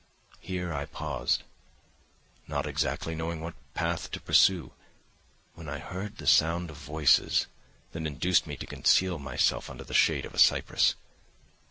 [0.39, 1.43] Here I paused,
[2.47, 4.71] not exactly knowing what path to pursue,
[5.53, 7.45] when I heard the sound of voices,
[7.91, 10.95] that induced me to conceal myself under the shade of a cypress.